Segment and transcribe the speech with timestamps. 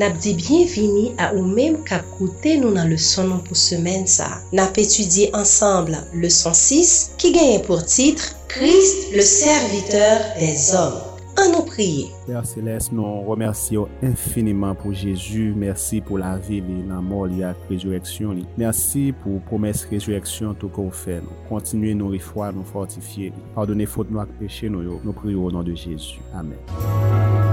[0.00, 4.38] Nap di bienvini a ou menm kap koute nou nan leson nou pou semen sa.
[4.56, 11.12] Nap etudye ansambl leson 6 ki genye pou titre Christ le serviteur des hommes.
[11.40, 12.08] An nou priye.
[12.24, 15.52] Père Céleste, nou remersiyo infiniman pou Jésus.
[15.56, 18.48] Mersi pou la vi li nan mor li ak rezureksyon li.
[18.60, 21.36] Mersi pou promes rezureksyon tou kou fè nou.
[21.52, 23.48] Kontinuye nou rifwa, nou fortifiye li.
[23.56, 25.00] Pardonne fote nou ak peche nou yo.
[25.04, 26.20] Nou priyo ou nan de Jésus.
[26.36, 27.51] Amen.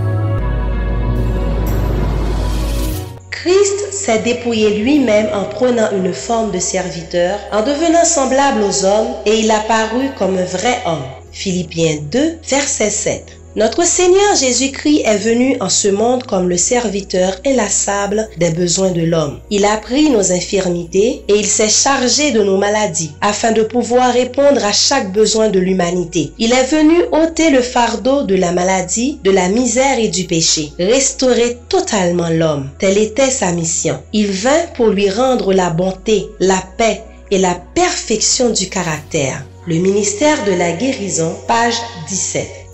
[4.09, 9.37] S'est dépouillé lui-même en prenant une forme de serviteur, en devenant semblable aux hommes, et
[9.37, 11.05] il apparut comme un vrai homme.
[11.31, 13.38] Philippiens 2, verset 7.
[13.59, 19.01] Notre Seigneur Jésus-Christ est venu en ce monde comme le serviteur inlassable des besoins de
[19.01, 19.41] l'homme.
[19.49, 24.13] Il a pris nos infirmités et il s'est chargé de nos maladies afin de pouvoir
[24.13, 26.31] répondre à chaque besoin de l'humanité.
[26.39, 30.71] Il est venu ôter le fardeau de la maladie, de la misère et du péché,
[30.79, 32.69] restaurer totalement l'homme.
[32.79, 33.99] Telle était sa mission.
[34.13, 39.43] Il vint pour lui rendre la bonté, la paix et la perfection du caractère.
[39.67, 41.75] Le ministère de la guérison, page
[42.07, 42.68] 17.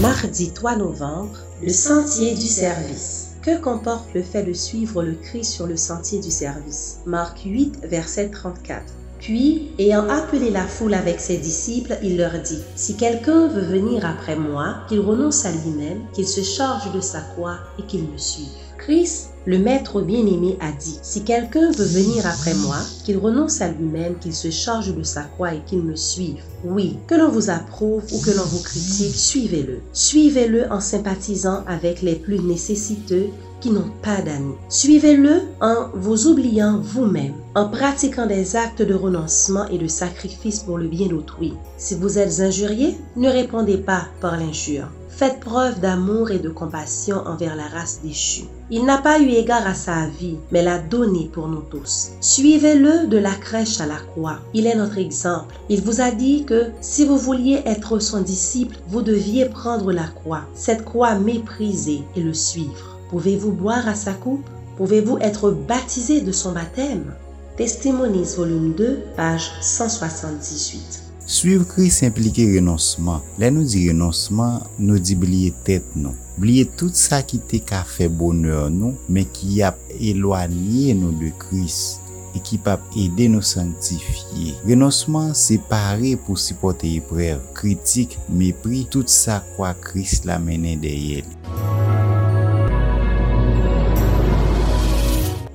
[0.00, 3.36] Mardi 3 novembre, le sentier du service.
[3.42, 6.98] Que comporte le fait de suivre le Christ sur le sentier du service?
[7.06, 8.82] Marc 8, verset 34.
[9.24, 14.04] Puis, ayant appelé la foule avec ses disciples, il leur dit, Si quelqu'un veut venir
[14.04, 18.18] après moi, qu'il renonce à lui-même, qu'il se charge de sa croix et qu'il me
[18.18, 18.52] suive.
[18.76, 23.68] Christ, le Maître bien-aimé, a dit, Si quelqu'un veut venir après moi, qu'il renonce à
[23.68, 26.42] lui-même, qu'il se charge de sa croix et qu'il me suive.
[26.62, 29.80] Oui, que l'on vous approuve ou que l'on vous critique, suivez-le.
[29.94, 34.54] Suivez-le en sympathisant avec les plus nécessiteux qui n'ont pas d'amis.
[34.68, 40.78] Suivez-le en vous oubliant vous-même, en pratiquant des actes de renoncement et de sacrifice pour
[40.78, 41.54] le bien d'autrui.
[41.76, 44.88] Si vous êtes injurié, ne répondez pas par l'injure.
[45.16, 48.46] Faites preuve d'amour et de compassion envers la race déchue.
[48.68, 52.08] Il n'a pas eu égard à sa vie, mais l'a donné pour nous tous.
[52.20, 54.40] Suivez-le de la crèche à la croix.
[54.54, 55.54] Il est notre exemple.
[55.68, 60.08] Il vous a dit que si vous vouliez être son disciple, vous deviez prendre la
[60.08, 62.93] croix, cette croix méprisée, et le suivre.
[63.14, 64.44] Pouvez-vous boire à sa coupe
[64.76, 67.14] Pouvez-vous être baptisé de son baptême
[67.56, 71.04] Testimonies volume 2, page 178.
[71.24, 73.22] Suiv kris implike renonsman.
[73.38, 76.10] Le nou di renonsman, nou di bliye tet nou.
[76.42, 76.74] Bliye non.
[76.80, 82.00] tout sa ki te ka fe bonheur nou, men ki ap elwanye nou de kris,
[82.34, 84.56] e ki pap ede nou santifiye.
[84.66, 91.22] Renonsman se pare pou sipote eprev, kritik, mepri, tout sa kwa kris la menen deye
[91.22, 91.43] li.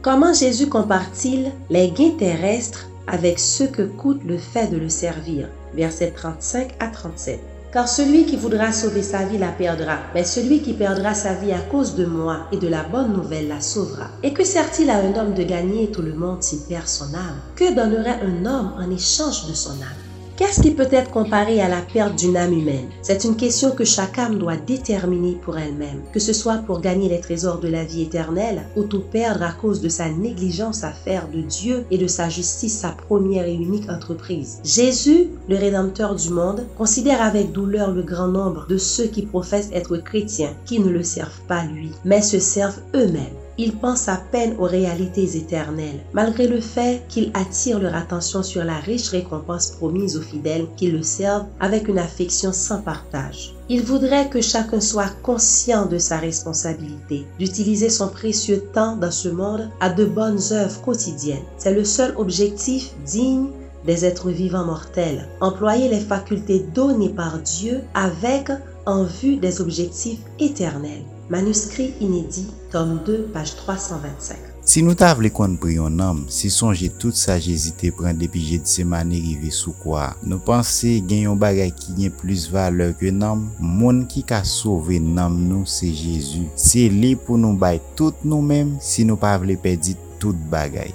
[0.02, 5.50] Comment Jésus compare-t-il les gains terrestres avec ce que coûte le fait de le servir?
[5.76, 7.42] Versets 35 à 37.
[7.74, 11.52] Car celui qui voudra sauver sa vie la perdra, mais celui qui perdra sa vie
[11.52, 14.08] à cause de moi et de la bonne nouvelle la sauvera.
[14.24, 17.42] Et que sert-il à un homme de gagner tout le monde s'il perd son âme?
[17.58, 20.09] Que donnerait un homme en échange de son âme?
[20.39, 22.88] Qu'est-ce qui peut être comparé à la perte d'une âme humaine?
[23.01, 27.09] C'est une question que chaque âme doit déterminer pour elle-même, que ce soit pour gagner
[27.09, 30.91] les trésors de la vie éternelle ou tout perdre à cause de sa négligence à
[30.91, 34.61] faire de Dieu et de sa justice sa première et unique entreprise.
[34.63, 39.71] Jésus, le Rédempteur du monde, considère avec douleur le grand nombre de ceux qui professent
[39.73, 43.35] être chrétiens, qui ne le servent pas lui, mais se servent eux-mêmes.
[43.62, 48.64] Ils pensent à peine aux réalités éternelles, malgré le fait qu'ils attirent leur attention sur
[48.64, 53.53] la riche récompense promise aux fidèles qui le servent avec une affection sans partage.
[53.68, 59.28] Il voudrait que chacun soit conscient de sa responsabilité, d'utiliser son précieux temps dans ce
[59.28, 61.44] monde à de bonnes œuvres quotidiennes.
[61.58, 63.48] C'est le seul objectif digne
[63.86, 65.28] des êtres vivants mortels.
[65.42, 68.52] Employer les facultés données par Dieu avec
[68.89, 71.05] en vue des objectifs éternels.
[71.29, 74.38] Manuscrit inédit, tome 2, page 325.
[74.69, 78.41] Si nou ta vle kon pri yon nam, si sonje tout sa jesite pren depi
[78.45, 82.94] je di semane rive sou kwa, nou panse gen yon bagay ki gen plus valeur
[82.97, 86.45] ke nam, moun ki ka sove nam nou se Jezu.
[86.53, 90.94] Se li pou nou bay tout nou mem, si nou pa vle pedi tout bagay.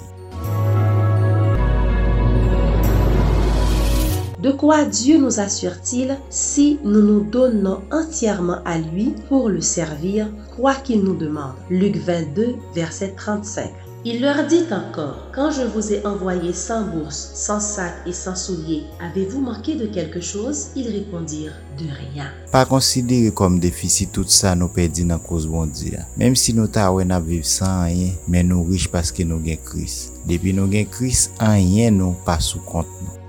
[4.45, 10.29] De quoi Dieu nous assure-t-il si nous nous donnons entièrement à lui pour le servir,
[10.55, 11.55] quoi qu'il nous demande?
[11.71, 13.71] Luc 22, verset 35.
[14.03, 18.35] Il leur dit encore, quand je vous ai envoyé sans bourse, sans sac et sans
[18.35, 20.67] souliers, avez-vous manqué de quelque chose?
[20.75, 22.29] Ils répondirent, de rien.
[22.53, 26.05] Pa konsidere kom defisi tout sa nou pedi nan kouz bondi ya.
[26.21, 29.57] Mem si nou ta wè nan viv san anyen, men nou rich paske nou gen
[29.65, 30.13] kris.
[30.29, 33.24] Depi nou gen kris, anyen nou pa sou kont nou.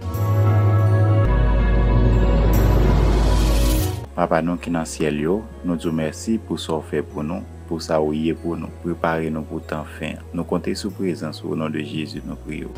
[4.16, 7.44] Papa nou ki nan siel yo, nou djou mersi pou sa ou fe pou nou,
[7.68, 10.16] pou sa ou ye pou nou, prepare nou pou tan fin.
[10.32, 12.72] Nou konte sou prezans ou nan de Jezu nou priyo.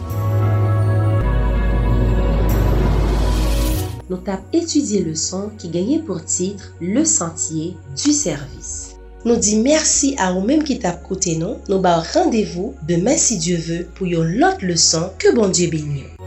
[4.08, 8.98] Nou tap etudye le son ki genye pou titre Le Sentier du Service.
[9.22, 13.38] Nou di mersi a ou menm ki tap koute nou, nou ba randevou demen si
[13.38, 16.17] Dieu ve pou yon lot le son ke bon Dieu bin yo.